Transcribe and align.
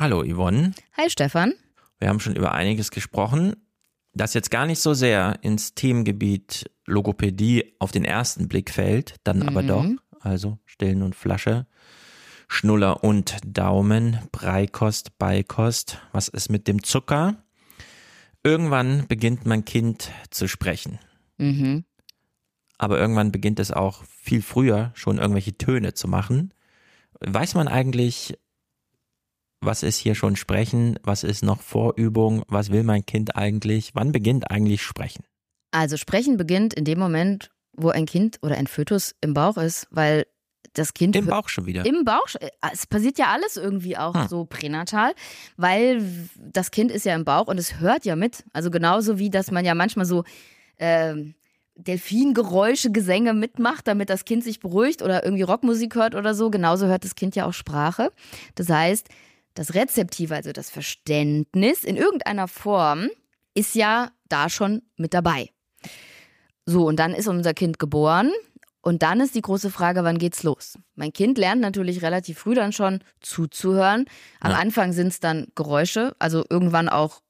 Hallo 0.00 0.24
Yvonne. 0.24 0.72
Hi 0.96 1.10
Stefan. 1.10 1.52
Wir 1.98 2.08
haben 2.08 2.20
schon 2.20 2.34
über 2.34 2.52
einiges 2.52 2.90
gesprochen, 2.90 3.54
das 4.14 4.32
jetzt 4.32 4.50
gar 4.50 4.64
nicht 4.64 4.80
so 4.80 4.94
sehr 4.94 5.40
ins 5.42 5.74
Themengebiet 5.74 6.70
Logopädie 6.86 7.74
auf 7.80 7.92
den 7.92 8.06
ersten 8.06 8.48
Blick 8.48 8.70
fällt, 8.70 9.16
dann 9.24 9.40
mhm. 9.40 9.48
aber 9.50 9.62
doch. 9.62 9.84
Also 10.20 10.58
Stillen 10.64 11.02
und 11.02 11.14
Flasche, 11.14 11.66
Schnuller 12.48 13.04
und 13.04 13.36
Daumen, 13.44 14.20
Breikost, 14.32 15.18
Beikost. 15.18 15.98
Was 16.12 16.28
ist 16.28 16.48
mit 16.48 16.66
dem 16.66 16.82
Zucker? 16.82 17.44
Irgendwann 18.42 19.06
beginnt 19.06 19.44
mein 19.44 19.66
Kind 19.66 20.10
zu 20.30 20.48
sprechen. 20.48 20.98
Mhm. 21.36 21.84
Aber 22.78 22.98
irgendwann 22.98 23.32
beginnt 23.32 23.60
es 23.60 23.70
auch 23.70 24.02
viel 24.04 24.40
früher 24.40 24.92
schon 24.94 25.18
irgendwelche 25.18 25.58
Töne 25.58 25.92
zu 25.92 26.08
machen. 26.08 26.54
Weiß 27.20 27.54
man 27.54 27.68
eigentlich, 27.68 28.38
was 29.60 29.82
ist 29.82 29.96
hier 29.96 30.14
schon 30.14 30.36
Sprechen, 30.36 30.98
was 31.02 31.22
ist 31.22 31.42
noch 31.42 31.60
Vorübung, 31.60 32.42
was 32.48 32.70
will 32.70 32.82
mein 32.82 33.04
Kind 33.04 33.36
eigentlich, 33.36 33.90
wann 33.94 34.12
beginnt 34.12 34.50
eigentlich 34.50 34.82
Sprechen? 34.82 35.24
Also 35.70 35.96
Sprechen 35.96 36.36
beginnt 36.36 36.74
in 36.74 36.84
dem 36.84 36.98
Moment, 36.98 37.50
wo 37.76 37.90
ein 37.90 38.06
Kind 38.06 38.38
oder 38.42 38.56
ein 38.56 38.66
Fötus 38.66 39.14
im 39.20 39.34
Bauch 39.34 39.56
ist, 39.56 39.86
weil 39.90 40.26
das 40.74 40.94
Kind. 40.94 41.16
Im 41.16 41.26
Bauch 41.26 41.48
schon 41.48 41.66
wieder. 41.66 41.84
Im 41.84 42.04
Bauch. 42.04 42.34
Äh, 42.38 42.50
es 42.72 42.86
passiert 42.86 43.18
ja 43.18 43.26
alles 43.26 43.56
irgendwie 43.56 43.96
auch 43.96 44.14
hm. 44.14 44.28
so 44.28 44.44
pränatal, 44.44 45.12
weil 45.56 46.02
das 46.36 46.70
Kind 46.70 46.90
ist 46.90 47.04
ja 47.04 47.14
im 47.14 47.24
Bauch 47.24 47.48
und 47.48 47.58
es 47.58 47.80
hört 47.80 48.04
ja 48.04 48.16
mit. 48.16 48.44
Also 48.52 48.70
genauso 48.70 49.18
wie, 49.18 49.30
dass 49.30 49.50
man 49.50 49.64
ja 49.64 49.74
manchmal 49.74 50.06
so 50.06 50.24
äh, 50.76 51.14
Delfingeräusche, 51.74 52.92
Gesänge 52.92 53.34
mitmacht, 53.34 53.86
damit 53.86 54.10
das 54.10 54.24
Kind 54.24 54.44
sich 54.44 54.60
beruhigt 54.60 55.02
oder 55.02 55.24
irgendwie 55.24 55.42
Rockmusik 55.42 55.94
hört 55.94 56.14
oder 56.14 56.34
so. 56.34 56.50
Genauso 56.50 56.86
hört 56.86 57.04
das 57.04 57.14
Kind 57.14 57.36
ja 57.36 57.46
auch 57.46 57.52
Sprache. 57.52 58.12
Das 58.54 58.68
heißt, 58.68 59.08
das 59.54 59.74
Rezeptive, 59.74 60.34
also 60.34 60.52
das 60.52 60.70
Verständnis 60.70 61.84
in 61.84 61.96
irgendeiner 61.96 62.48
Form, 62.48 63.08
ist 63.54 63.74
ja 63.74 64.10
da 64.28 64.48
schon 64.48 64.82
mit 64.96 65.14
dabei. 65.14 65.50
So, 66.66 66.86
und 66.86 66.96
dann 66.96 67.14
ist 67.14 67.26
unser 67.26 67.54
Kind 67.54 67.78
geboren. 67.78 68.30
Und 68.82 69.02
dann 69.02 69.20
ist 69.20 69.34
die 69.34 69.42
große 69.42 69.70
Frage, 69.70 70.04
wann 70.04 70.18
geht's 70.18 70.42
los? 70.42 70.78
Mein 70.94 71.12
Kind 71.12 71.36
lernt 71.36 71.60
natürlich 71.60 72.00
relativ 72.00 72.38
früh 72.38 72.54
dann 72.54 72.72
schon 72.72 73.00
zuzuhören. 73.20 74.06
Am 74.40 74.52
ja. 74.52 74.58
Anfang 74.58 74.92
sind 74.92 75.08
es 75.08 75.20
dann 75.20 75.48
Geräusche, 75.54 76.14
also 76.18 76.44
irgendwann 76.48 76.88
auch 76.88 77.20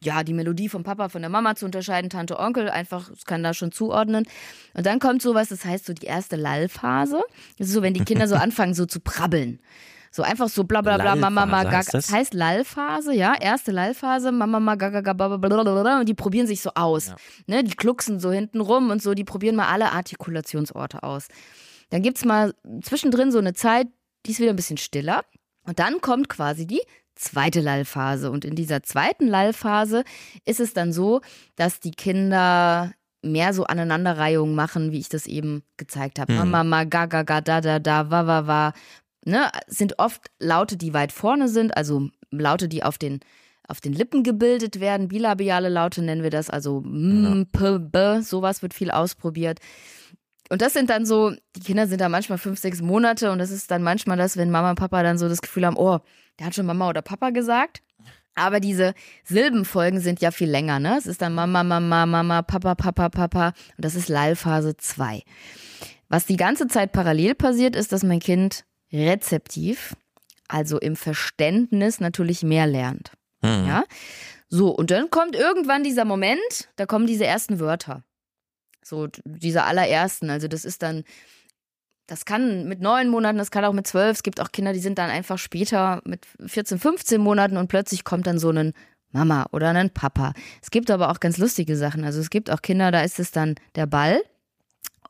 ja, 0.00 0.22
die 0.22 0.32
Melodie 0.32 0.68
vom 0.68 0.84
Papa, 0.84 1.08
von 1.08 1.22
der 1.22 1.28
Mama 1.28 1.56
zu 1.56 1.64
unterscheiden, 1.64 2.08
Tante, 2.08 2.38
Onkel, 2.38 2.70
einfach, 2.70 3.10
es 3.10 3.24
kann 3.24 3.42
da 3.42 3.52
schon 3.52 3.72
zuordnen. 3.72 4.26
Und 4.74 4.86
dann 4.86 5.00
kommt 5.00 5.22
sowas, 5.22 5.48
das 5.48 5.64
heißt 5.64 5.86
so 5.86 5.92
die 5.92 6.06
erste 6.06 6.36
Lallphase. 6.36 7.22
Das 7.58 7.68
ist 7.68 7.74
so, 7.74 7.82
wenn 7.82 7.94
die 7.94 8.04
Kinder 8.04 8.28
so 8.28 8.34
anfangen, 8.36 8.74
so 8.74 8.86
zu 8.86 9.00
prabbeln. 9.00 9.60
So 10.18 10.24
einfach 10.24 10.48
so 10.48 10.64
bla 10.64 10.82
bla 10.82 10.98
bla, 10.98 11.14
Mama, 11.14 11.46
Mama, 11.46 11.62
gaga. 11.62 11.92
Das? 11.92 12.10
heißt 12.10 12.34
Lallphase, 12.34 13.14
ja, 13.14 13.36
erste 13.40 13.70
Lallphase, 13.70 14.32
Mama, 14.32 14.58
Mama, 14.58 14.74
gaga, 14.74 15.00
gaga, 15.00 15.36
bla, 15.36 16.00
und 16.00 16.08
die 16.08 16.14
probieren 16.14 16.48
sich 16.48 16.60
so 16.60 16.70
aus. 16.74 17.06
Ja. 17.06 17.16
Ne, 17.46 17.62
die 17.62 17.76
klucksen 17.76 18.18
so 18.18 18.32
hinten 18.32 18.60
rum 18.60 18.90
und 18.90 19.00
so, 19.00 19.14
die 19.14 19.22
probieren 19.22 19.54
mal 19.54 19.68
alle 19.68 19.92
Artikulationsorte 19.92 21.04
aus. 21.04 21.28
Dann 21.90 22.02
gibt's 22.02 22.24
mal 22.24 22.52
zwischendrin 22.82 23.30
so 23.30 23.38
eine 23.38 23.54
Zeit, 23.54 23.86
die 24.26 24.32
ist 24.32 24.40
wieder 24.40 24.50
ein 24.50 24.56
bisschen 24.56 24.76
stiller. 24.76 25.22
Und 25.62 25.78
dann 25.78 26.00
kommt 26.00 26.28
quasi 26.28 26.66
die 26.66 26.82
zweite 27.14 27.60
Lallphase. 27.60 28.32
Und 28.32 28.44
in 28.44 28.56
dieser 28.56 28.82
zweiten 28.82 29.28
Lallphase 29.28 30.02
ist 30.44 30.58
es 30.58 30.72
dann 30.72 30.92
so, 30.92 31.20
dass 31.54 31.78
die 31.78 31.92
Kinder 31.92 32.92
mehr 33.22 33.54
so 33.54 33.64
Aneinanderreihungen 33.64 34.56
machen, 34.56 34.90
wie 34.90 34.98
ich 34.98 35.08
das 35.08 35.26
eben 35.26 35.62
gezeigt 35.76 36.18
habe. 36.18 36.32
Mhm. 36.32 36.50
Mama, 36.50 36.84
ga, 36.84 37.06
ga, 37.06 37.22
ga, 37.22 37.40
da, 37.40 37.60
da, 37.60 37.78
da, 37.78 38.10
wa, 38.10 38.26
wa, 38.26 38.46
wa. 38.48 38.72
Ne, 39.24 39.50
sind 39.66 39.98
oft 39.98 40.30
Laute, 40.38 40.76
die 40.76 40.94
weit 40.94 41.12
vorne 41.12 41.48
sind, 41.48 41.76
also 41.76 42.08
Laute, 42.30 42.68
die 42.68 42.82
auf 42.82 42.98
den, 42.98 43.20
auf 43.66 43.80
den 43.80 43.92
Lippen 43.92 44.22
gebildet 44.22 44.80
werden. 44.80 45.08
Bilabiale 45.08 45.68
Laute 45.68 46.02
nennen 46.02 46.22
wir 46.22 46.30
das, 46.30 46.48
also 46.48 46.78
m, 46.78 47.46
p, 47.50 47.78
b, 47.78 48.20
sowas 48.20 48.62
wird 48.62 48.74
viel 48.74 48.90
ausprobiert. 48.90 49.58
Und 50.50 50.62
das 50.62 50.72
sind 50.72 50.88
dann 50.88 51.04
so, 51.04 51.32
die 51.56 51.60
Kinder 51.60 51.86
sind 51.86 52.00
da 52.00 52.08
manchmal 52.08 52.38
fünf, 52.38 52.58
sechs 52.58 52.80
Monate 52.80 53.30
und 53.32 53.38
das 53.38 53.50
ist 53.50 53.70
dann 53.70 53.82
manchmal 53.82 54.16
das, 54.16 54.36
wenn 54.36 54.50
Mama 54.50 54.70
und 54.70 54.78
Papa 54.78 55.02
dann 55.02 55.18
so 55.18 55.28
das 55.28 55.42
Gefühl 55.42 55.66
haben, 55.66 55.76
oh, 55.76 55.98
der 56.38 56.46
hat 56.46 56.54
schon 56.54 56.66
Mama 56.66 56.88
oder 56.88 57.02
Papa 57.02 57.30
gesagt. 57.30 57.82
Aber 58.34 58.60
diese 58.60 58.94
Silbenfolgen 59.24 60.00
sind 60.00 60.20
ja 60.20 60.30
viel 60.30 60.48
länger, 60.48 60.78
ne? 60.78 60.96
Es 60.96 61.06
ist 61.06 61.20
dann 61.20 61.34
Mama, 61.34 61.64
Mama, 61.64 62.06
Mama, 62.06 62.42
Papa, 62.42 62.76
Papa, 62.76 63.08
Papa. 63.08 63.48
Und 63.76 63.84
das 63.84 63.96
ist 63.96 64.08
Lallphase 64.08 64.76
2. 64.76 65.22
Was 66.08 66.24
die 66.24 66.36
ganze 66.36 66.68
Zeit 66.68 66.92
parallel 66.92 67.34
passiert, 67.34 67.74
ist, 67.74 67.90
dass 67.90 68.04
mein 68.04 68.20
Kind 68.20 68.64
rezeptiv, 68.92 69.94
also 70.48 70.78
im 70.78 70.96
Verständnis 70.96 72.00
natürlich 72.00 72.42
mehr 72.42 72.66
lernt. 72.66 73.12
Mhm. 73.42 73.66
Ja? 73.66 73.84
So, 74.48 74.70
und 74.70 74.90
dann 74.90 75.10
kommt 75.10 75.36
irgendwann 75.36 75.84
dieser 75.84 76.04
Moment, 76.04 76.68
da 76.76 76.86
kommen 76.86 77.06
diese 77.06 77.26
ersten 77.26 77.60
Wörter. 77.60 78.02
So, 78.82 79.08
diese 79.24 79.64
allerersten. 79.64 80.30
Also, 80.30 80.48
das 80.48 80.64
ist 80.64 80.82
dann 80.82 81.04
das 82.08 82.24
kann 82.24 82.66
mit 82.66 82.80
neun 82.80 83.10
Monaten, 83.10 83.36
das 83.36 83.50
kann 83.50 83.66
auch 83.66 83.74
mit 83.74 83.86
zwölf. 83.86 84.16
Es 84.16 84.22
gibt 84.22 84.40
auch 84.40 84.50
Kinder, 84.50 84.72
die 84.72 84.80
sind 84.80 84.98
dann 84.98 85.10
einfach 85.10 85.38
später 85.38 86.00
mit 86.04 86.26
14, 86.44 86.78
15 86.78 87.20
Monaten 87.20 87.58
und 87.58 87.68
plötzlich 87.68 88.02
kommt 88.02 88.26
dann 88.26 88.38
so 88.38 88.50
ein 88.50 88.72
Mama 89.12 89.46
oder 89.52 89.68
ein 89.68 89.90
Papa. 89.90 90.32
Es 90.62 90.70
gibt 90.70 90.90
aber 90.90 91.10
auch 91.10 91.20
ganz 91.20 91.36
lustige 91.36 91.76
Sachen. 91.76 92.04
Also 92.04 92.20
es 92.20 92.30
gibt 92.30 92.50
auch 92.50 92.62
Kinder, 92.62 92.90
da 92.90 93.02
ist 93.02 93.20
es 93.20 93.30
dann 93.30 93.56
der 93.74 93.86
Ball 93.86 94.22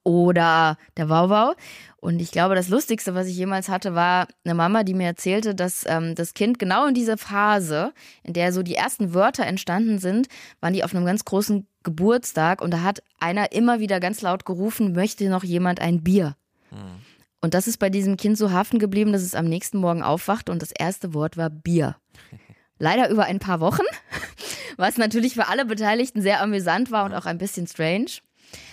oder 0.04 0.76
der 0.96 1.08
Wauwau. 1.08 1.54
Und 2.00 2.20
ich 2.20 2.30
glaube, 2.30 2.54
das 2.54 2.68
Lustigste, 2.68 3.14
was 3.14 3.26
ich 3.26 3.36
jemals 3.36 3.68
hatte, 3.68 3.94
war 3.94 4.28
eine 4.44 4.54
Mama, 4.54 4.84
die 4.84 4.94
mir 4.94 5.06
erzählte, 5.06 5.54
dass 5.54 5.84
ähm, 5.86 6.14
das 6.14 6.32
Kind 6.32 6.58
genau 6.58 6.86
in 6.86 6.94
dieser 6.94 7.18
Phase, 7.18 7.92
in 8.22 8.34
der 8.34 8.52
so 8.52 8.62
die 8.62 8.76
ersten 8.76 9.14
Wörter 9.14 9.44
entstanden 9.44 9.98
sind, 9.98 10.28
waren 10.60 10.72
die 10.72 10.84
auf 10.84 10.94
einem 10.94 11.04
ganz 11.04 11.24
großen 11.24 11.66
Geburtstag 11.82 12.62
und 12.62 12.72
da 12.72 12.82
hat 12.82 13.02
einer 13.18 13.52
immer 13.52 13.80
wieder 13.80 13.98
ganz 13.98 14.22
laut 14.22 14.44
gerufen, 14.44 14.92
möchte 14.92 15.28
noch 15.28 15.42
jemand 15.42 15.80
ein 15.80 16.04
Bier? 16.04 16.36
Mhm. 16.70 17.02
Und 17.40 17.54
das 17.54 17.66
ist 17.66 17.78
bei 17.78 17.90
diesem 17.90 18.16
Kind 18.16 18.36
so 18.36 18.50
haften 18.50 18.78
geblieben, 18.78 19.12
dass 19.12 19.22
es 19.22 19.34
am 19.34 19.46
nächsten 19.46 19.78
Morgen 19.78 20.02
aufwacht 20.02 20.50
und 20.50 20.62
das 20.62 20.72
erste 20.72 21.14
Wort 21.14 21.36
war 21.36 21.50
Bier. 21.50 21.96
Leider 22.78 23.10
über 23.10 23.24
ein 23.24 23.38
paar 23.38 23.60
Wochen, 23.60 23.84
was 24.76 24.98
natürlich 24.98 25.34
für 25.34 25.48
alle 25.48 25.64
Beteiligten 25.64 26.22
sehr 26.22 26.40
amüsant 26.40 26.90
war 26.90 27.04
und 27.04 27.14
auch 27.14 27.26
ein 27.26 27.38
bisschen 27.38 27.66
strange. 27.66 28.20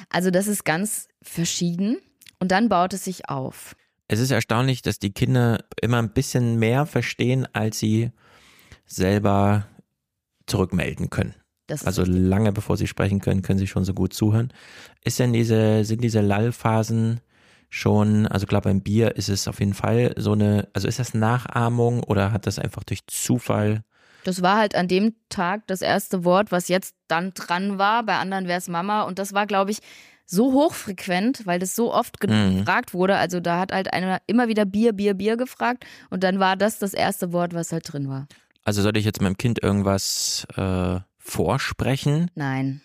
Also 0.09 0.31
das 0.31 0.47
ist 0.47 0.65
ganz 0.65 1.07
verschieden 1.21 1.97
und 2.39 2.51
dann 2.51 2.69
baut 2.69 2.93
es 2.93 3.05
sich 3.05 3.29
auf. 3.29 3.75
Es 4.07 4.19
ist 4.19 4.31
erstaunlich, 4.31 4.81
dass 4.81 4.99
die 4.99 5.11
Kinder 5.11 5.63
immer 5.81 5.97
ein 5.97 6.13
bisschen 6.13 6.59
mehr 6.59 6.85
verstehen, 6.85 7.47
als 7.53 7.79
sie 7.79 8.11
selber 8.85 9.67
zurückmelden 10.45 11.09
können. 11.09 11.33
also 11.67 12.03
richtig. 12.03 12.21
lange 12.21 12.51
bevor 12.51 12.77
sie 12.77 12.87
sprechen 12.87 13.19
können, 13.19 13.41
können 13.41 13.57
sie 13.57 13.67
schon 13.67 13.85
so 13.85 13.93
gut 13.93 14.13
zuhören. 14.13 14.53
Ist 15.03 15.17
denn 15.19 15.33
diese, 15.33 15.83
sind 15.83 16.03
diese 16.03 16.21
Lallphasen 16.21 17.21
schon, 17.69 18.27
also 18.27 18.45
klar 18.45 18.61
beim 18.61 18.81
Bier 18.81 19.15
ist 19.15 19.29
es 19.29 19.47
auf 19.47 19.59
jeden 19.59 19.73
Fall 19.73 20.13
so 20.17 20.33
eine, 20.33 20.67
also 20.73 20.87
ist 20.87 20.99
das 20.99 21.15
Nachahmung 21.15 22.03
oder 22.03 22.31
hat 22.31 22.45
das 22.45 22.59
einfach 22.59 22.83
durch 22.83 23.07
Zufall? 23.07 23.83
Das 24.25 24.41
war 24.41 24.57
halt 24.57 24.75
an 24.75 24.87
dem 24.87 25.13
Tag 25.29 25.67
das 25.67 25.81
erste 25.81 26.25
Wort, 26.25 26.51
was 26.51 26.67
jetzt 26.67 26.95
dann 27.07 27.33
dran 27.33 27.77
war. 27.77 28.03
Bei 28.03 28.17
anderen 28.17 28.47
wäre 28.47 28.57
es 28.57 28.67
Mama. 28.67 29.03
Und 29.03 29.19
das 29.19 29.33
war, 29.33 29.45
glaube 29.45 29.71
ich, 29.71 29.79
so 30.25 30.51
hochfrequent, 30.53 31.45
weil 31.45 31.59
das 31.59 31.75
so 31.75 31.93
oft 31.93 32.21
mhm. 32.27 32.57
gefragt 32.57 32.93
wurde. 32.93 33.17
Also 33.17 33.39
da 33.39 33.59
hat 33.59 33.71
halt 33.71 33.93
einer 33.93 34.21
immer 34.25 34.47
wieder 34.47 34.65
Bier, 34.65 34.93
Bier, 34.93 35.13
Bier 35.13 35.37
gefragt. 35.37 35.85
Und 36.09 36.23
dann 36.23 36.39
war 36.39 36.55
das 36.55 36.79
das 36.79 36.93
erste 36.93 37.33
Wort, 37.33 37.53
was 37.53 37.71
halt 37.71 37.91
drin 37.91 38.09
war. 38.09 38.27
Also 38.63 38.81
sollte 38.81 38.97
ich 38.97 39.05
jetzt 39.05 39.21
meinem 39.21 39.37
Kind 39.37 39.61
irgendwas 39.61 40.47
äh, 40.55 40.99
vorsprechen? 41.19 42.31
Nein. 42.33 42.81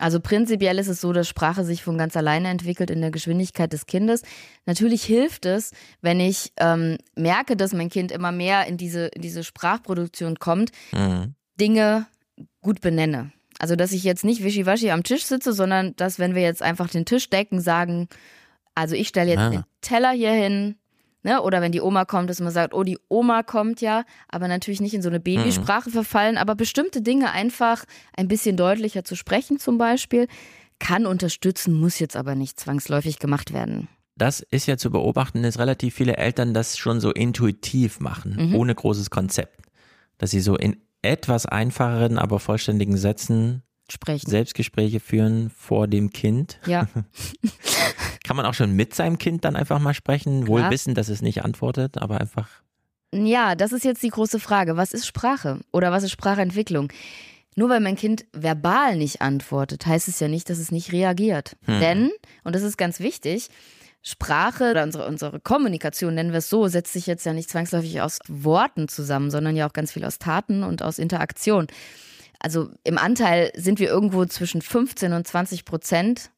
Also 0.00 0.18
prinzipiell 0.18 0.78
ist 0.78 0.88
es 0.88 1.00
so, 1.00 1.12
dass 1.12 1.28
Sprache 1.28 1.64
sich 1.64 1.82
von 1.82 1.98
ganz 1.98 2.16
alleine 2.16 2.48
entwickelt 2.48 2.90
in 2.90 3.00
der 3.00 3.10
Geschwindigkeit 3.10 3.72
des 3.72 3.86
Kindes. 3.86 4.22
Natürlich 4.64 5.04
hilft 5.04 5.44
es, 5.44 5.72
wenn 6.00 6.20
ich 6.20 6.52
ähm, 6.56 6.96
merke, 7.14 7.56
dass 7.56 7.72
mein 7.72 7.90
Kind 7.90 8.10
immer 8.10 8.32
mehr 8.32 8.66
in 8.66 8.78
diese, 8.78 9.06
in 9.08 9.20
diese 9.20 9.44
Sprachproduktion 9.44 10.38
kommt, 10.38 10.72
mhm. 10.92 11.34
Dinge 11.60 12.06
gut 12.62 12.80
benenne. 12.80 13.32
Also, 13.58 13.76
dass 13.76 13.92
ich 13.92 14.02
jetzt 14.04 14.24
nicht 14.24 14.42
wischiwaschi 14.42 14.90
am 14.90 15.02
Tisch 15.02 15.24
sitze, 15.24 15.52
sondern 15.52 15.94
dass, 15.96 16.18
wenn 16.18 16.34
wir 16.34 16.42
jetzt 16.42 16.62
einfach 16.62 16.88
den 16.88 17.04
Tisch 17.04 17.28
decken, 17.28 17.60
sagen, 17.60 18.08
also 18.74 18.94
ich 18.94 19.08
stelle 19.08 19.30
jetzt 19.30 19.38
ah. 19.38 19.50
den 19.50 19.64
Teller 19.82 20.12
hier 20.12 20.32
hin, 20.32 20.76
Ne? 21.22 21.42
Oder 21.42 21.60
wenn 21.60 21.72
die 21.72 21.80
Oma 21.80 22.04
kommt, 22.04 22.30
dass 22.30 22.40
man 22.40 22.50
sagt, 22.50 22.72
oh, 22.74 22.82
die 22.82 22.98
Oma 23.08 23.42
kommt 23.42 23.80
ja, 23.80 24.04
aber 24.28 24.48
natürlich 24.48 24.80
nicht 24.80 24.94
in 24.94 25.02
so 25.02 25.08
eine 25.08 25.20
Babysprache 25.20 25.90
mhm. 25.90 25.94
verfallen, 25.94 26.38
aber 26.38 26.54
bestimmte 26.54 27.02
Dinge 27.02 27.32
einfach 27.32 27.84
ein 28.16 28.28
bisschen 28.28 28.56
deutlicher 28.56 29.04
zu 29.04 29.16
sprechen 29.16 29.58
zum 29.58 29.76
Beispiel, 29.76 30.28
kann 30.78 31.04
unterstützen, 31.06 31.74
muss 31.74 31.98
jetzt 31.98 32.16
aber 32.16 32.34
nicht 32.34 32.58
zwangsläufig 32.58 33.18
gemacht 33.18 33.52
werden. 33.52 33.88
Das 34.16 34.40
ist 34.40 34.66
ja 34.66 34.76
zu 34.76 34.90
beobachten, 34.90 35.42
dass 35.42 35.58
relativ 35.58 35.94
viele 35.94 36.16
Eltern 36.16 36.52
das 36.52 36.76
schon 36.76 37.00
so 37.00 37.10
intuitiv 37.10 38.00
machen, 38.00 38.50
mhm. 38.50 38.54
ohne 38.54 38.74
großes 38.74 39.10
Konzept. 39.10 39.60
Dass 40.18 40.30
sie 40.30 40.40
so 40.40 40.56
in 40.56 40.76
etwas 41.02 41.46
einfacheren, 41.46 42.18
aber 42.18 42.40
vollständigen 42.40 42.96
Sätzen 42.96 43.62
sprechen. 43.92 44.30
Selbstgespräche 44.30 45.00
führen 45.00 45.50
vor 45.50 45.88
dem 45.88 46.10
Kind. 46.10 46.58
Ja. 46.66 46.88
Kann 48.24 48.36
man 48.36 48.46
auch 48.46 48.54
schon 48.54 48.72
mit 48.72 48.94
seinem 48.94 49.18
Kind 49.18 49.44
dann 49.44 49.56
einfach 49.56 49.80
mal 49.80 49.94
sprechen, 49.94 50.46
wohl 50.46 50.70
wissen, 50.70 50.94
dass 50.94 51.08
es 51.08 51.22
nicht 51.22 51.44
antwortet, 51.44 51.98
aber 51.98 52.20
einfach 52.20 52.48
Ja, 53.12 53.54
das 53.54 53.72
ist 53.72 53.84
jetzt 53.84 54.02
die 54.02 54.10
große 54.10 54.38
Frage. 54.38 54.76
Was 54.76 54.92
ist 54.92 55.06
Sprache 55.06 55.60
oder 55.72 55.90
was 55.90 56.04
ist 56.04 56.12
Sprachentwicklung? 56.12 56.92
Nur 57.56 57.68
weil 57.68 57.80
mein 57.80 57.96
Kind 57.96 58.24
verbal 58.32 58.96
nicht 58.96 59.20
antwortet, 59.20 59.84
heißt 59.84 60.08
es 60.08 60.20
ja 60.20 60.28
nicht, 60.28 60.48
dass 60.48 60.58
es 60.58 60.70
nicht 60.70 60.92
reagiert. 60.92 61.56
Hm. 61.64 61.80
Denn, 61.80 62.10
und 62.44 62.54
das 62.54 62.62
ist 62.62 62.78
ganz 62.78 63.00
wichtig, 63.00 63.48
Sprache 64.02 64.70
oder 64.70 64.82
unsere, 64.82 65.06
unsere 65.06 65.40
Kommunikation, 65.40 66.14
nennen 66.14 66.30
wir 66.30 66.38
es 66.38 66.48
so, 66.48 66.68
setzt 66.68 66.92
sich 66.92 67.06
jetzt 67.06 67.26
ja 67.26 67.32
nicht 67.32 67.50
zwangsläufig 67.50 68.00
aus 68.00 68.18
Worten 68.28 68.88
zusammen, 68.88 69.30
sondern 69.30 69.56
ja 69.56 69.68
auch 69.68 69.74
ganz 69.74 69.92
viel 69.92 70.04
aus 70.04 70.18
Taten 70.18 70.62
und 70.62 70.82
aus 70.82 70.98
Interaktion. 70.98 71.66
Also 72.40 72.70
im 72.84 72.98
Anteil 72.98 73.52
sind 73.54 73.78
wir 73.78 73.88
irgendwo 73.88 74.24
zwischen 74.24 74.62
15 74.62 75.12
und 75.12 75.26
20 75.26 75.64
Prozent 75.64 76.30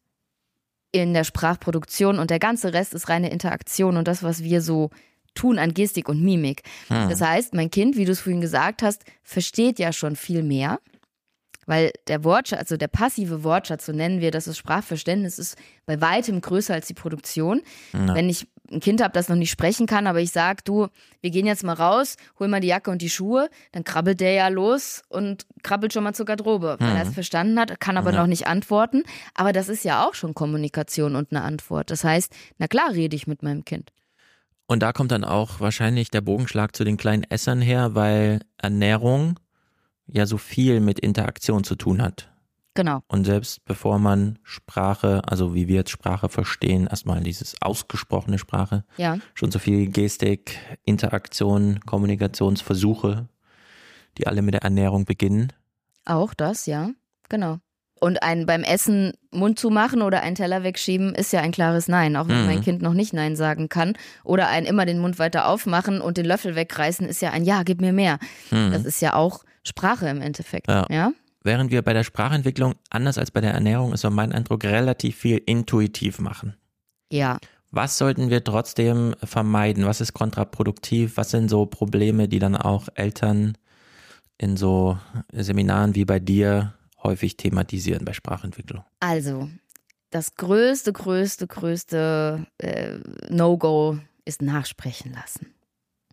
in 0.90 1.14
der 1.14 1.24
Sprachproduktion 1.24 2.18
und 2.18 2.30
der 2.30 2.38
ganze 2.38 2.74
Rest 2.74 2.92
ist 2.92 3.08
reine 3.08 3.30
Interaktion 3.30 3.96
und 3.96 4.06
das, 4.06 4.22
was 4.22 4.42
wir 4.42 4.60
so 4.60 4.90
tun 5.34 5.58
an 5.58 5.72
Gestik 5.72 6.08
und 6.08 6.22
Mimik. 6.22 6.62
Hm. 6.88 7.08
Das 7.08 7.22
heißt, 7.22 7.54
mein 7.54 7.70
Kind, 7.70 7.96
wie 7.96 8.04
du 8.04 8.12
es 8.12 8.20
vorhin 8.20 8.42
gesagt 8.42 8.82
hast, 8.82 9.04
versteht 9.22 9.78
ja 9.78 9.92
schon 9.92 10.16
viel 10.16 10.42
mehr 10.42 10.80
weil 11.66 11.92
der 12.08 12.24
Wortschatz, 12.24 12.60
also 12.60 12.76
der 12.76 12.88
passive 12.88 13.44
Wortschatz, 13.44 13.86
so 13.86 13.92
nennen 13.92 14.20
wir 14.20 14.30
das, 14.30 14.44
das 14.44 14.56
Sprachverständnis 14.56 15.38
ist 15.38 15.56
bei 15.86 16.00
weitem 16.00 16.40
größer 16.40 16.74
als 16.74 16.86
die 16.86 16.94
Produktion. 16.94 17.62
Ja. 17.92 18.14
Wenn 18.14 18.28
ich 18.28 18.48
ein 18.70 18.80
Kind 18.80 19.02
habe, 19.02 19.12
das 19.12 19.28
noch 19.28 19.36
nicht 19.36 19.50
sprechen 19.50 19.86
kann, 19.86 20.06
aber 20.06 20.20
ich 20.20 20.30
sage, 20.30 20.62
du, 20.64 20.88
wir 21.20 21.30
gehen 21.30 21.46
jetzt 21.46 21.62
mal 21.62 21.74
raus, 21.74 22.16
hol 22.38 22.48
mal 22.48 22.60
die 22.60 22.68
Jacke 22.68 22.90
und 22.90 23.02
die 23.02 23.10
Schuhe, 23.10 23.50
dann 23.72 23.84
krabbelt 23.84 24.20
der 24.20 24.32
ja 24.32 24.48
los 24.48 25.02
und 25.08 25.46
krabbelt 25.62 25.92
schon 25.92 26.04
mal 26.04 26.14
zur 26.14 26.26
Garderobe, 26.26 26.76
weil 26.78 26.90
mhm. 26.90 26.96
er 26.96 27.02
es 27.02 27.14
verstanden 27.14 27.58
hat, 27.58 27.80
kann 27.80 27.96
aber 27.96 28.12
ja. 28.12 28.20
noch 28.20 28.26
nicht 28.26 28.46
antworten. 28.46 29.02
Aber 29.34 29.52
das 29.52 29.68
ist 29.68 29.84
ja 29.84 30.06
auch 30.06 30.14
schon 30.14 30.34
Kommunikation 30.34 31.16
und 31.16 31.32
eine 31.32 31.42
Antwort. 31.42 31.90
Das 31.90 32.04
heißt, 32.04 32.32
na 32.58 32.66
klar 32.66 32.92
rede 32.92 33.14
ich 33.14 33.26
mit 33.26 33.42
meinem 33.42 33.64
Kind. 33.64 33.90
Und 34.66 34.82
da 34.82 34.92
kommt 34.92 35.12
dann 35.12 35.24
auch 35.24 35.60
wahrscheinlich 35.60 36.10
der 36.10 36.22
Bogenschlag 36.22 36.74
zu 36.74 36.84
den 36.84 36.96
kleinen 36.96 37.24
Essern 37.24 37.60
her, 37.60 37.94
weil 37.94 38.40
Ernährung 38.56 39.38
ja 40.12 40.26
so 40.26 40.38
viel 40.38 40.80
mit 40.80 41.00
Interaktion 41.00 41.64
zu 41.64 41.74
tun 41.74 42.02
hat. 42.02 42.28
Genau. 42.74 43.02
Und 43.08 43.24
selbst 43.24 43.64
bevor 43.64 43.98
man 43.98 44.38
Sprache, 44.44 45.22
also 45.26 45.54
wie 45.54 45.68
wir 45.68 45.76
jetzt 45.76 45.90
Sprache 45.90 46.28
verstehen, 46.28 46.86
erstmal 46.86 47.22
dieses 47.22 47.60
ausgesprochene 47.60 48.38
Sprache, 48.38 48.84
ja. 48.96 49.18
schon 49.34 49.50
so 49.50 49.58
viel 49.58 49.88
Gestik, 49.88 50.58
Interaktion, 50.84 51.80
Kommunikationsversuche, 51.80 53.28
die 54.16 54.26
alle 54.26 54.40
mit 54.40 54.54
der 54.54 54.62
Ernährung 54.62 55.04
beginnen. 55.04 55.52
Auch 56.06 56.32
das, 56.32 56.66
ja, 56.66 56.90
genau. 57.28 57.58
Und 58.02 58.24
ein 58.24 58.46
beim 58.46 58.64
Essen 58.64 59.12
Mund 59.30 59.60
zu 59.60 59.70
machen 59.70 60.02
oder 60.02 60.24
einen 60.24 60.34
Teller 60.34 60.64
wegschieben, 60.64 61.14
ist 61.14 61.32
ja 61.32 61.40
ein 61.40 61.52
klares 61.52 61.86
Nein, 61.86 62.16
auch 62.16 62.26
wenn 62.26 62.40
mhm. 62.40 62.46
mein 62.46 62.60
Kind 62.60 62.82
noch 62.82 62.94
nicht 62.94 63.12
Nein 63.12 63.36
sagen 63.36 63.68
kann. 63.68 63.92
Oder 64.24 64.48
ein 64.48 64.64
immer 64.64 64.86
den 64.86 64.98
Mund 64.98 65.20
weiter 65.20 65.46
aufmachen 65.46 66.00
und 66.00 66.16
den 66.16 66.24
Löffel 66.24 66.56
wegreißen, 66.56 67.06
ist 67.06 67.22
ja 67.22 67.30
ein 67.30 67.44
Ja, 67.44 67.62
gib 67.62 67.80
mir 67.80 67.92
mehr. 67.92 68.18
Mhm. 68.50 68.72
Das 68.72 68.86
ist 68.86 69.00
ja 69.02 69.14
auch 69.14 69.44
Sprache 69.62 70.08
im 70.08 70.20
Endeffekt. 70.20 70.66
Ja. 70.66 70.84
ja. 70.90 71.12
Während 71.44 71.70
wir 71.70 71.82
bei 71.82 71.92
der 71.92 72.02
Sprachentwicklung, 72.02 72.74
anders 72.90 73.18
als 73.18 73.30
bei 73.30 73.40
der 73.40 73.52
Ernährung, 73.52 73.92
ist 73.92 74.00
so 74.00 74.10
mein 74.10 74.32
Eindruck, 74.32 74.64
relativ 74.64 75.18
viel 75.18 75.40
intuitiv 75.46 76.18
machen. 76.18 76.56
Ja. 77.12 77.38
Was 77.70 77.98
sollten 77.98 78.30
wir 78.30 78.42
trotzdem 78.42 79.14
vermeiden? 79.22 79.86
Was 79.86 80.00
ist 80.00 80.12
kontraproduktiv? 80.12 81.16
Was 81.16 81.30
sind 81.30 81.48
so 81.48 81.66
Probleme, 81.66 82.26
die 82.26 82.40
dann 82.40 82.56
auch 82.56 82.88
Eltern 82.96 83.56
in 84.38 84.56
so 84.56 84.98
Seminaren 85.32 85.94
wie 85.94 86.04
bei 86.04 86.18
dir 86.18 86.74
häufig 87.02 87.36
thematisieren 87.36 88.04
bei 88.04 88.12
Sprachentwicklung? 88.12 88.84
Also, 89.00 89.48
das 90.10 90.34
größte, 90.34 90.92
größte, 90.92 91.46
größte 91.46 92.46
äh, 92.58 92.98
No-Go 93.30 93.98
ist 94.24 94.42
nachsprechen 94.42 95.12
lassen. 95.12 95.54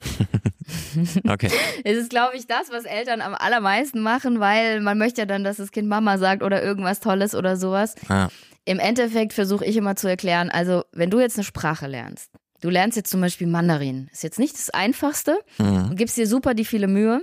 okay. 1.29 1.51
Es 1.83 1.97
ist, 1.97 2.09
glaube 2.09 2.35
ich, 2.37 2.47
das, 2.47 2.71
was 2.71 2.85
Eltern 2.85 3.21
am 3.21 3.33
allermeisten 3.33 4.01
machen, 4.01 4.39
weil 4.39 4.79
man 4.81 4.97
möchte 4.97 5.21
ja 5.21 5.25
dann, 5.25 5.43
dass 5.43 5.57
das 5.57 5.71
Kind 5.71 5.87
Mama 5.87 6.17
sagt 6.17 6.43
oder 6.43 6.63
irgendwas 6.63 6.99
Tolles 6.99 7.35
oder 7.35 7.57
sowas. 7.57 7.95
Ah. 8.07 8.29
Im 8.65 8.79
Endeffekt 8.79 9.33
versuche 9.33 9.65
ich 9.65 9.75
immer 9.75 9.95
zu 9.95 10.07
erklären, 10.07 10.49
also 10.49 10.83
wenn 10.91 11.09
du 11.09 11.19
jetzt 11.19 11.37
eine 11.37 11.43
Sprache 11.43 11.87
lernst, 11.87 12.31
du 12.61 12.69
lernst 12.69 12.97
jetzt 12.97 13.09
zum 13.09 13.21
Beispiel 13.21 13.47
Mandarin, 13.47 14.09
ist 14.11 14.23
jetzt 14.23 14.39
nicht 14.39 14.53
das 14.53 14.69
Einfachste, 14.69 15.39
mhm. 15.57 15.89
du 15.89 15.95
gibst 15.95 16.17
dir 16.17 16.27
super 16.27 16.53
die 16.53 16.65
viele 16.65 16.87
Mühe 16.87 17.21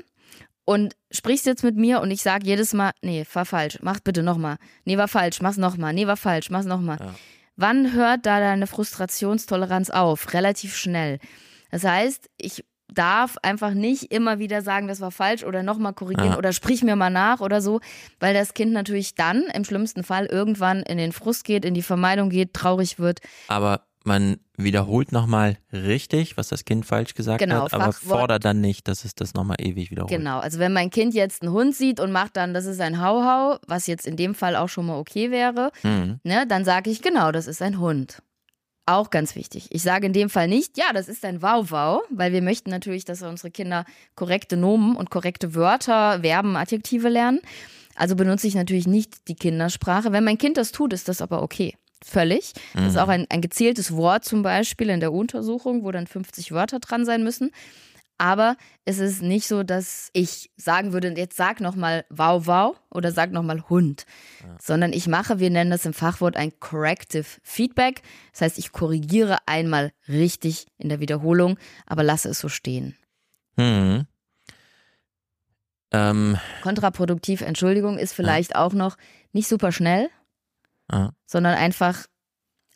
und 0.66 0.96
sprichst 1.10 1.46
jetzt 1.46 1.62
mit 1.64 1.76
mir 1.76 2.02
und 2.02 2.10
ich 2.10 2.22
sage 2.22 2.44
jedes 2.44 2.74
Mal, 2.74 2.90
nee, 3.00 3.24
war 3.32 3.46
falsch, 3.46 3.78
mach 3.80 4.00
bitte 4.00 4.22
nochmal. 4.22 4.56
Nee, 4.84 4.98
war 4.98 5.08
falsch, 5.08 5.40
mach's 5.40 5.56
nochmal. 5.56 5.94
Nee, 5.94 6.06
war 6.06 6.16
falsch, 6.18 6.50
mach's 6.50 6.66
nochmal. 6.66 6.98
Ja. 7.00 7.14
Wann 7.56 7.94
hört 7.94 8.26
da 8.26 8.40
deine 8.40 8.66
Frustrationstoleranz 8.66 9.88
auf? 9.88 10.34
Relativ 10.34 10.76
schnell. 10.76 11.20
Das 11.70 11.84
heißt, 11.84 12.28
ich 12.36 12.64
darf 12.92 13.36
einfach 13.42 13.74
nicht 13.74 14.12
immer 14.12 14.38
wieder 14.38 14.60
sagen, 14.60 14.88
das 14.88 15.00
war 15.00 15.10
falsch 15.10 15.44
oder 15.44 15.62
nochmal 15.62 15.92
korrigieren 15.92 16.32
ja. 16.32 16.38
oder 16.38 16.52
sprich 16.52 16.82
mir 16.82 16.96
mal 16.96 17.10
nach 17.10 17.40
oder 17.40 17.60
so, 17.60 17.80
weil 18.20 18.34
das 18.34 18.54
Kind 18.54 18.72
natürlich 18.72 19.14
dann 19.14 19.44
im 19.54 19.64
schlimmsten 19.64 20.02
Fall 20.02 20.26
irgendwann 20.26 20.82
in 20.82 20.98
den 20.98 21.12
Frust 21.12 21.44
geht, 21.44 21.64
in 21.64 21.74
die 21.74 21.82
Vermeidung 21.82 22.28
geht, 22.28 22.54
traurig 22.54 22.98
wird. 22.98 23.20
Aber 23.48 23.82
man 24.04 24.38
wiederholt 24.56 25.12
nochmal 25.12 25.58
richtig, 25.72 26.36
was 26.36 26.48
das 26.48 26.64
Kind 26.64 26.86
falsch 26.86 27.14
gesagt 27.14 27.40
genau, 27.40 27.64
hat, 27.64 27.74
aber 27.74 27.92
Fachwort. 27.92 28.18
fordert 28.18 28.44
dann 28.44 28.60
nicht, 28.60 28.88
dass 28.88 29.04
es 29.04 29.14
das 29.14 29.34
nochmal 29.34 29.56
ewig 29.60 29.90
wiederholt. 29.90 30.10
Genau, 30.10 30.38
also 30.38 30.58
wenn 30.58 30.72
mein 30.72 30.90
Kind 30.90 31.14
jetzt 31.14 31.42
einen 31.42 31.52
Hund 31.52 31.74
sieht 31.74 32.00
und 32.00 32.12
macht 32.12 32.36
dann, 32.36 32.54
das 32.54 32.66
ist 32.66 32.80
ein 32.80 33.00
Hauhau, 33.00 33.58
was 33.66 33.86
jetzt 33.86 34.06
in 34.06 34.16
dem 34.16 34.34
Fall 34.34 34.56
auch 34.56 34.68
schon 34.68 34.86
mal 34.86 34.98
okay 34.98 35.30
wäre, 35.30 35.70
mhm. 35.82 36.20
ne, 36.24 36.46
dann 36.46 36.64
sage 36.64 36.90
ich, 36.90 37.02
genau, 37.02 37.32
das 37.32 37.46
ist 37.46 37.62
ein 37.62 37.78
Hund. 37.78 38.22
Auch 38.88 39.10
ganz 39.10 39.34
wichtig. 39.34 39.66
Ich 39.70 39.82
sage 39.82 40.06
in 40.06 40.12
dem 40.12 40.30
Fall 40.30 40.46
nicht, 40.46 40.78
ja, 40.78 40.92
das 40.92 41.08
ist 41.08 41.24
ein 41.24 41.42
Wow-Wow, 41.42 42.02
weil 42.10 42.32
wir 42.32 42.40
möchten 42.40 42.70
natürlich, 42.70 43.04
dass 43.04 43.20
unsere 43.22 43.50
Kinder 43.50 43.84
korrekte 44.14 44.56
Nomen 44.56 44.94
und 44.96 45.10
korrekte 45.10 45.56
Wörter, 45.56 46.20
Verben, 46.20 46.56
Adjektive 46.56 47.08
lernen. 47.08 47.40
Also 47.96 48.14
benutze 48.14 48.46
ich 48.46 48.54
natürlich 48.54 48.86
nicht 48.86 49.26
die 49.26 49.34
Kindersprache. 49.34 50.12
Wenn 50.12 50.22
mein 50.22 50.38
Kind 50.38 50.56
das 50.56 50.70
tut, 50.70 50.92
ist 50.92 51.08
das 51.08 51.20
aber 51.20 51.42
okay. 51.42 51.74
Völlig. 52.04 52.52
Das 52.74 52.92
ist 52.92 52.98
auch 52.98 53.06
mhm. 53.06 53.12
ein, 53.12 53.26
ein 53.30 53.40
gezieltes 53.40 53.94
Wort 53.96 54.24
zum 54.24 54.42
Beispiel 54.42 54.90
in 54.90 55.00
der 55.00 55.12
Untersuchung, 55.12 55.82
wo 55.82 55.90
dann 55.90 56.06
50 56.06 56.52
Wörter 56.52 56.78
dran 56.78 57.04
sein 57.04 57.24
müssen. 57.24 57.52
Aber 58.18 58.56
es 58.86 58.98
ist 58.98 59.22
nicht 59.22 59.46
so, 59.46 59.62
dass 59.62 60.08
ich 60.14 60.50
sagen 60.56 60.92
würde, 60.92 61.12
jetzt 61.16 61.36
sag 61.36 61.60
nochmal 61.60 62.06
wow, 62.08 62.46
wow 62.46 62.76
oder 62.90 63.12
sag 63.12 63.30
nochmal 63.30 63.68
Hund, 63.68 64.06
ja. 64.42 64.56
sondern 64.60 64.92
ich 64.94 65.06
mache, 65.06 65.38
wir 65.38 65.50
nennen 65.50 65.70
das 65.70 65.84
im 65.84 65.92
Fachwort 65.92 66.36
ein 66.36 66.58
Corrective 66.58 67.26
Feedback. 67.42 68.02
Das 68.32 68.40
heißt, 68.40 68.58
ich 68.58 68.72
korrigiere 68.72 69.38
einmal 69.46 69.92
richtig 70.08 70.66
in 70.78 70.88
der 70.88 71.00
Wiederholung, 71.00 71.58
aber 71.84 72.02
lasse 72.02 72.30
es 72.30 72.40
so 72.40 72.48
stehen. 72.48 72.96
Hm. 73.58 74.06
Ähm. 75.92 76.38
Kontraproduktiv, 76.62 77.42
Entschuldigung, 77.42 77.98
ist 77.98 78.14
vielleicht 78.14 78.52
ja. 78.52 78.64
auch 78.64 78.72
noch 78.72 78.96
nicht 79.32 79.48
super 79.48 79.72
schnell, 79.72 80.08
ja. 80.90 81.12
sondern 81.26 81.54
einfach 81.54 82.06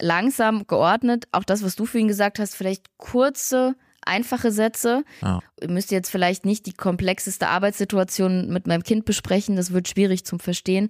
langsam 0.01 0.67
geordnet. 0.67 1.27
Auch 1.33 1.45
das, 1.45 1.63
was 1.63 1.77
du 1.77 1.87
vorhin 1.87 2.09
gesagt 2.09 2.39
hast, 2.39 2.55
vielleicht 2.55 2.87
kurze 2.97 3.75
einfache 4.03 4.51
Sätze. 4.51 5.05
Ja. 5.21 5.41
Ich 5.61 5.69
müsste 5.69 5.95
jetzt 5.95 6.11
vielleicht 6.11 6.45
nicht 6.45 6.67
die 6.67 6.73
komplexeste 6.73 7.49
Arbeitssituation 7.49 8.49
mit 8.49 8.67
meinem 8.67 8.83
Kind 8.83 9.05
besprechen, 9.05 9.57
das 9.57 9.73
wird 9.73 9.89
schwierig 9.89 10.25
zum 10.25 10.41
Verstehen. 10.41 10.89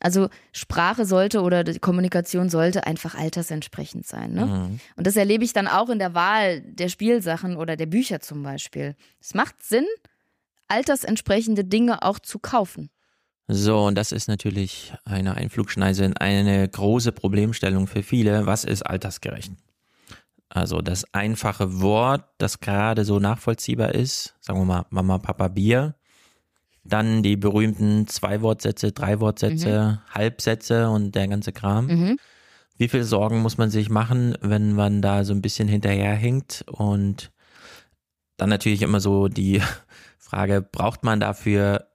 Also 0.00 0.28
Sprache 0.52 1.04
sollte 1.04 1.42
oder 1.42 1.64
die 1.64 1.80
Kommunikation 1.80 2.48
sollte 2.50 2.86
einfach 2.86 3.16
altersentsprechend 3.16 4.06
sein. 4.06 4.32
Ne? 4.32 4.46
Mhm. 4.46 4.80
Und 4.96 5.06
das 5.06 5.16
erlebe 5.16 5.44
ich 5.44 5.52
dann 5.52 5.66
auch 5.66 5.88
in 5.88 5.98
der 5.98 6.14
Wahl 6.14 6.60
der 6.60 6.88
Spielsachen 6.88 7.56
oder 7.56 7.76
der 7.76 7.86
Bücher 7.86 8.20
zum 8.20 8.42
Beispiel. 8.42 8.94
Es 9.20 9.34
macht 9.34 9.62
Sinn, 9.62 9.86
altersentsprechende 10.68 11.64
Dinge 11.64 12.02
auch 12.02 12.20
zu 12.20 12.38
kaufen. 12.38 12.90
So, 13.50 13.86
und 13.86 13.94
das 13.96 14.12
ist 14.12 14.28
natürlich 14.28 14.92
eine 15.06 15.34
Einflugschneise, 15.34 16.12
eine 16.20 16.68
große 16.68 17.12
Problemstellung 17.12 17.86
für 17.86 18.02
viele. 18.02 18.44
Was 18.44 18.64
ist 18.64 18.82
altersgerecht? 18.82 19.52
Also 20.50 20.82
das 20.82 21.12
einfache 21.14 21.80
Wort, 21.80 22.24
das 22.36 22.60
gerade 22.60 23.06
so 23.06 23.18
nachvollziehbar 23.18 23.94
ist, 23.94 24.34
sagen 24.40 24.60
wir 24.60 24.64
mal 24.66 24.86
Mama, 24.90 25.18
Papa, 25.18 25.48
Bier. 25.48 25.94
Dann 26.84 27.22
die 27.22 27.36
berühmten 27.36 28.06
zwei 28.06 28.42
Wortsätze, 28.42 28.92
drei 28.92 29.20
Wortsätze, 29.20 30.00
mhm. 30.08 30.14
Halbsätze 30.14 30.90
und 30.90 31.14
der 31.14 31.28
ganze 31.28 31.52
Kram. 31.52 31.86
Mhm. 31.86 32.18
Wie 32.76 32.88
viel 32.88 33.04
Sorgen 33.04 33.40
muss 33.40 33.58
man 33.58 33.70
sich 33.70 33.88
machen, 33.88 34.36
wenn 34.40 34.74
man 34.74 35.02
da 35.02 35.24
so 35.24 35.32
ein 35.32 35.42
bisschen 35.42 35.68
hinterherhinkt? 35.68 36.64
Und 36.66 37.30
dann 38.36 38.50
natürlich 38.50 38.82
immer 38.82 39.00
so 39.00 39.28
die 39.28 39.60
Frage, 40.18 40.62
braucht 40.62 41.02
man 41.02 41.20
dafür 41.20 41.88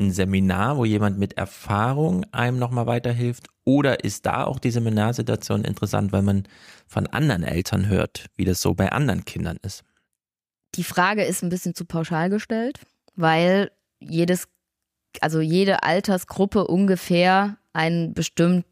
ein 0.00 0.10
Seminar, 0.10 0.76
wo 0.76 0.84
jemand 0.84 1.18
mit 1.18 1.34
Erfahrung 1.34 2.24
einem 2.32 2.58
nochmal 2.58 2.86
weiterhilft? 2.86 3.46
Oder 3.64 4.02
ist 4.04 4.26
da 4.26 4.44
auch 4.44 4.58
die 4.58 4.70
Seminarsituation 4.70 5.64
interessant, 5.64 6.12
weil 6.12 6.22
man 6.22 6.48
von 6.88 7.06
anderen 7.06 7.44
Eltern 7.44 7.86
hört, 7.86 8.26
wie 8.36 8.44
das 8.44 8.60
so 8.60 8.74
bei 8.74 8.90
anderen 8.90 9.24
Kindern 9.24 9.58
ist? 9.62 9.84
Die 10.74 10.84
Frage 10.84 11.24
ist 11.24 11.42
ein 11.42 11.50
bisschen 11.50 11.74
zu 11.74 11.84
pauschal 11.84 12.30
gestellt, 12.30 12.80
weil 13.14 13.70
jedes, 14.00 14.48
also 15.20 15.40
jede 15.40 15.82
Altersgruppe 15.82 16.66
ungefähr 16.66 17.58
einen 17.72 18.14
bestimmten 18.14 18.64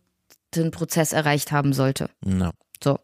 Prozess 0.72 1.12
erreicht 1.12 1.52
haben 1.52 1.72
sollte. 1.72 2.10
No. 2.24 2.50
So. 2.82 2.98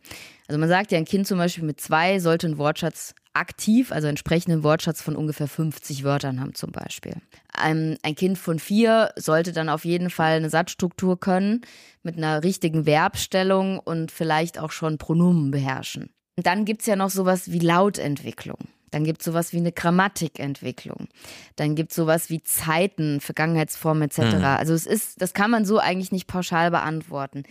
Also 0.48 0.58
man 0.58 0.68
sagt 0.68 0.92
ja, 0.92 0.98
ein 0.98 1.04
Kind 1.04 1.26
zum 1.26 1.38
Beispiel 1.38 1.64
mit 1.64 1.80
zwei 1.80 2.18
sollte 2.18 2.46
einen 2.46 2.58
Wortschatz 2.58 3.14
aktiv, 3.34 3.92
also 3.92 4.08
entsprechenden 4.08 4.62
Wortschatz 4.62 5.02
von 5.02 5.16
ungefähr 5.16 5.48
50 5.48 6.04
Wörtern 6.04 6.40
haben 6.40 6.54
zum 6.54 6.72
Beispiel. 6.72 7.14
Ein, 7.52 7.98
ein, 8.02 8.14
Kind 8.14 8.38
von 8.38 8.58
vier 8.58 9.12
sollte 9.16 9.52
dann 9.52 9.68
auf 9.68 9.84
jeden 9.84 10.10
Fall 10.10 10.36
eine 10.36 10.50
Satzstruktur 10.50 11.18
können, 11.18 11.62
mit 12.02 12.16
einer 12.16 12.42
richtigen 12.42 12.84
Verbstellung 12.84 13.78
und 13.78 14.10
vielleicht 14.10 14.58
auch 14.58 14.70
schon 14.70 14.98
Pronomen 14.98 15.50
beherrschen. 15.50 16.10
Und 16.36 16.46
dann 16.46 16.64
gibt's 16.64 16.86
ja 16.86 16.96
noch 16.96 17.10
sowas 17.10 17.50
wie 17.50 17.60
Lautentwicklung. 17.60 18.58
Dann 18.90 19.04
gibt 19.04 19.20
es 19.20 19.24
sowas 19.24 19.52
wie 19.52 19.58
eine 19.58 19.72
Grammatikentwicklung. 19.72 21.08
Dann 21.56 21.74
gibt 21.74 21.90
es 21.90 21.96
sowas 21.96 22.30
wie 22.30 22.42
Zeiten, 22.42 23.20
Vergangenheitsformen 23.20 24.04
etc. 24.04 24.36
Mhm. 24.36 24.44
Also 24.44 24.72
es 24.72 24.86
ist, 24.86 25.20
das 25.20 25.34
kann 25.34 25.50
man 25.50 25.64
so 25.64 25.78
eigentlich 25.78 26.12
nicht 26.12 26.28
pauschal 26.28 26.70
beantworten. 26.70 27.42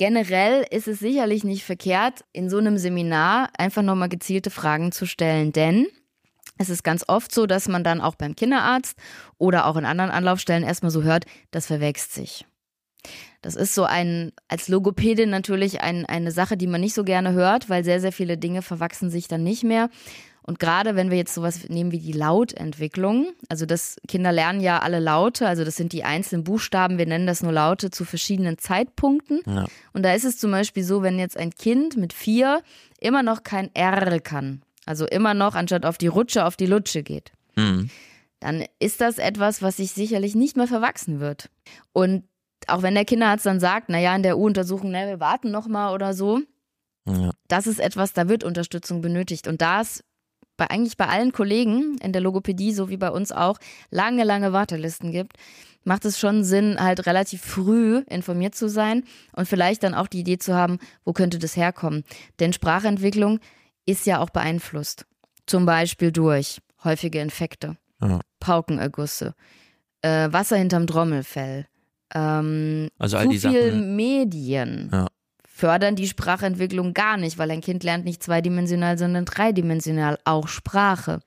Generell 0.00 0.64
ist 0.70 0.88
es 0.88 0.98
sicherlich 0.98 1.44
nicht 1.44 1.62
verkehrt, 1.62 2.24
in 2.32 2.48
so 2.48 2.56
einem 2.56 2.78
Seminar 2.78 3.50
einfach 3.58 3.82
nochmal 3.82 4.08
gezielte 4.08 4.48
Fragen 4.48 4.92
zu 4.92 5.04
stellen, 5.04 5.52
denn 5.52 5.88
es 6.56 6.70
ist 6.70 6.82
ganz 6.82 7.04
oft 7.06 7.30
so, 7.34 7.44
dass 7.44 7.68
man 7.68 7.84
dann 7.84 8.00
auch 8.00 8.14
beim 8.14 8.34
Kinderarzt 8.34 8.96
oder 9.36 9.66
auch 9.66 9.76
in 9.76 9.84
anderen 9.84 10.10
Anlaufstellen 10.10 10.62
erstmal 10.62 10.90
so 10.90 11.02
hört, 11.02 11.26
das 11.50 11.66
verwächst 11.66 12.14
sich. 12.14 12.46
Das 13.42 13.56
ist 13.56 13.74
so 13.74 13.84
ein, 13.84 14.32
als 14.48 14.68
Logopädin 14.68 15.28
natürlich 15.28 15.82
ein, 15.82 16.06
eine 16.06 16.32
Sache, 16.32 16.56
die 16.56 16.66
man 16.66 16.80
nicht 16.80 16.94
so 16.94 17.04
gerne 17.04 17.32
hört, 17.32 17.68
weil 17.68 17.84
sehr, 17.84 18.00
sehr 18.00 18.12
viele 18.12 18.38
Dinge 18.38 18.62
verwachsen 18.62 19.10
sich 19.10 19.28
dann 19.28 19.42
nicht 19.42 19.64
mehr. 19.64 19.90
Und 20.50 20.58
gerade 20.58 20.96
wenn 20.96 21.12
wir 21.12 21.16
jetzt 21.16 21.32
sowas 21.32 21.68
nehmen 21.68 21.92
wie 21.92 22.00
die 22.00 22.10
Lautentwicklung, 22.10 23.28
also 23.48 23.66
das 23.66 23.98
Kinder 24.08 24.32
lernen 24.32 24.60
ja 24.60 24.80
alle 24.80 24.98
Laute, 24.98 25.46
also 25.46 25.64
das 25.64 25.76
sind 25.76 25.92
die 25.92 26.02
einzelnen 26.02 26.42
Buchstaben, 26.42 26.98
wir 26.98 27.06
nennen 27.06 27.28
das 27.28 27.40
nur 27.44 27.52
Laute 27.52 27.92
zu 27.92 28.04
verschiedenen 28.04 28.58
Zeitpunkten. 28.58 29.42
Ja. 29.46 29.66
Und 29.92 30.02
da 30.02 30.12
ist 30.12 30.24
es 30.24 30.38
zum 30.38 30.50
Beispiel 30.50 30.82
so, 30.82 31.02
wenn 31.02 31.20
jetzt 31.20 31.36
ein 31.36 31.52
Kind 31.52 31.96
mit 31.96 32.12
vier 32.12 32.62
immer 32.98 33.22
noch 33.22 33.44
kein 33.44 33.72
R 33.76 34.18
kann, 34.18 34.62
also 34.86 35.06
immer 35.06 35.34
noch 35.34 35.54
anstatt 35.54 35.86
auf 35.86 35.98
die 35.98 36.08
Rutsche 36.08 36.44
auf 36.44 36.56
die 36.56 36.66
Lutsche 36.66 37.04
geht, 37.04 37.30
mhm. 37.54 37.88
dann 38.40 38.64
ist 38.80 39.00
das 39.00 39.18
etwas, 39.18 39.62
was 39.62 39.76
sich 39.76 39.92
sicherlich 39.92 40.34
nicht 40.34 40.56
mehr 40.56 40.66
verwachsen 40.66 41.20
wird. 41.20 41.48
Und 41.92 42.24
auch 42.66 42.82
wenn 42.82 42.96
der 42.96 43.04
Kinderarzt 43.04 43.46
dann 43.46 43.60
sagt, 43.60 43.88
naja, 43.88 44.16
in 44.16 44.24
der 44.24 44.36
U-Untersuchung, 44.36 44.90
ne, 44.90 45.06
wir 45.06 45.20
warten 45.20 45.52
nochmal 45.52 45.94
oder 45.94 46.12
so, 46.12 46.40
ja. 47.06 47.30
Das 47.48 47.66
ist 47.66 47.80
etwas, 47.80 48.12
da 48.12 48.28
wird 48.28 48.44
Unterstützung 48.44 49.00
benötigt. 49.00 49.48
Und 49.48 49.62
das 49.62 50.04
bei 50.60 50.68
eigentlich 50.70 50.98
bei 50.98 51.08
allen 51.08 51.32
Kollegen 51.32 51.96
in 52.02 52.12
der 52.12 52.20
Logopädie, 52.20 52.74
so 52.74 52.90
wie 52.90 52.98
bei 52.98 53.10
uns 53.10 53.32
auch, 53.32 53.56
lange, 53.90 54.24
lange 54.24 54.52
Wartelisten 54.52 55.10
gibt, 55.10 55.38
macht 55.84 56.04
es 56.04 56.18
schon 56.18 56.44
Sinn, 56.44 56.76
halt 56.78 57.06
relativ 57.06 57.40
früh 57.40 58.02
informiert 58.10 58.54
zu 58.54 58.68
sein 58.68 59.04
und 59.34 59.48
vielleicht 59.48 59.82
dann 59.84 59.94
auch 59.94 60.06
die 60.06 60.20
Idee 60.20 60.36
zu 60.36 60.54
haben, 60.54 60.78
wo 61.02 61.14
könnte 61.14 61.38
das 61.38 61.56
herkommen. 61.56 62.04
Denn 62.40 62.52
Sprachentwicklung 62.52 63.40
ist 63.86 64.04
ja 64.04 64.18
auch 64.18 64.28
beeinflusst. 64.28 65.06
Zum 65.46 65.64
Beispiel 65.64 66.12
durch 66.12 66.60
häufige 66.84 67.20
Infekte, 67.20 67.78
ja. 68.02 68.20
Paukenergüsse, 68.38 69.34
äh, 70.02 70.30
Wasser 70.30 70.58
hinterm 70.58 70.86
Trommelfell, 70.86 71.68
ähm, 72.14 72.90
also 72.98 73.16
all 73.16 73.24
zu 73.24 73.30
viel 73.30 73.40
Sachen. 73.40 73.96
Medien. 73.96 74.90
Ja 74.92 75.06
fördern 75.60 75.94
die 75.94 76.08
Sprachentwicklung 76.08 76.94
gar 76.94 77.18
nicht, 77.18 77.36
weil 77.36 77.50
ein 77.50 77.60
Kind 77.60 77.84
lernt 77.84 78.06
nicht 78.06 78.22
zweidimensional, 78.22 78.96
sondern 78.96 79.26
dreidimensional, 79.26 80.16
auch 80.24 80.48
Sprache. 80.48 81.20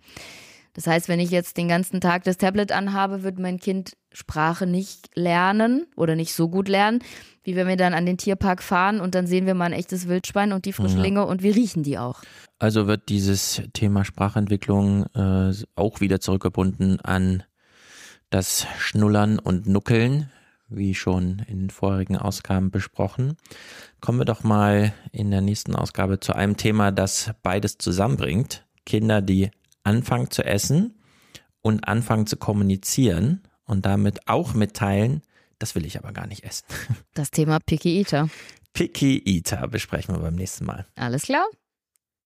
Das 0.74 0.88
heißt, 0.88 1.08
wenn 1.08 1.20
ich 1.20 1.30
jetzt 1.30 1.56
den 1.58 1.68
ganzen 1.68 2.02
Tag 2.02 2.24
das 2.24 2.38
Tablet 2.38 2.72
anhabe, 2.72 3.22
wird 3.22 3.38
mein 3.38 3.60
Kind 3.60 3.92
Sprache 4.12 4.66
nicht 4.66 5.12
lernen 5.14 5.86
oder 5.96 6.16
nicht 6.16 6.34
so 6.34 6.50
gut 6.50 6.68
lernen, 6.68 7.04
wie 7.44 7.56
wenn 7.56 7.68
wir 7.68 7.78
dann 7.78 7.94
an 7.94 8.08
den 8.08 8.18
Tierpark 8.18 8.64
fahren 8.64 9.02
und 9.02 9.14
dann 9.14 9.28
sehen 9.28 9.46
wir 9.46 9.54
mal 9.54 9.66
ein 9.66 9.74
echtes 9.74 10.08
Wildschwein 10.08 10.52
und 10.52 10.66
die 10.66 10.74
Frischlinge 10.74 11.20
ja. 11.20 11.26
und 11.26 11.44
wir 11.44 11.56
riechen 11.56 11.84
die 11.84 12.00
auch. 12.00 12.24
Also 12.58 12.88
wird 12.88 13.10
dieses 13.10 13.62
Thema 13.74 14.04
Sprachentwicklung 14.04 15.06
äh, 15.14 15.54
auch 15.76 16.02
wieder 16.02 16.20
zurückgebunden 16.20 17.00
an 17.02 17.44
das 18.32 18.66
Schnullern 18.80 19.38
und 19.38 19.68
Nuckeln 19.68 20.32
wie 20.76 20.96
schon 20.96 21.44
in 21.48 21.60
den 21.60 21.70
vorherigen 21.70 22.18
Ausgaben 22.18 22.72
besprochen. 22.72 23.38
Kommen 24.02 24.20
wir 24.20 24.26
doch 24.26 24.44
mal 24.44 24.94
in 25.12 25.32
der 25.32 25.42
nächsten 25.42 25.76
Ausgabe 25.76 26.20
zu 26.20 26.34
einem 26.34 26.58
Thema, 26.58 26.92
das 26.92 27.32
beides 27.44 27.78
zusammenbringt. 27.78 28.66
Kinder, 28.86 29.22
die 29.22 29.52
anfangen 29.84 30.30
zu 30.30 30.44
essen 30.44 30.96
und 31.62 31.88
anfangen 31.88 32.28
zu 32.28 32.38
kommunizieren 32.38 33.42
und 33.66 33.86
damit 33.86 34.28
auch 34.28 34.54
mitteilen, 34.54 35.22
das 35.60 35.76
will 35.76 35.86
ich 35.86 35.98
aber 35.98 36.12
gar 36.12 36.28
nicht 36.28 36.44
essen. 36.44 36.66
Das 37.14 37.32
Thema 37.32 37.60
Picky 37.60 38.00
Eater. 38.00 38.30
Picky 38.74 39.22
Eater 39.26 39.68
besprechen 39.68 40.16
wir 40.16 40.22
beim 40.22 40.36
nächsten 40.36 40.66
Mal. 40.66 40.86
Alles 40.96 41.24
klar. 41.24 41.46